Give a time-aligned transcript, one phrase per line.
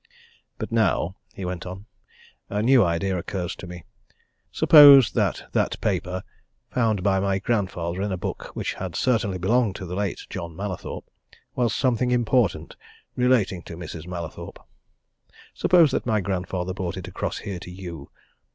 [0.57, 1.85] "But now," he went on,
[2.49, 3.83] "a new idea occurs to me.
[4.51, 6.23] Suppose that that paper,
[6.71, 10.55] found by my grandfather in a book which had certainly belonged to the late John
[10.55, 11.05] Mallathorpe,
[11.53, 12.75] was something important
[13.15, 14.07] relating to Mrs.
[14.07, 14.65] Mallathorpe?
[15.53, 18.09] Suppose that my grandfather brought it across here to you?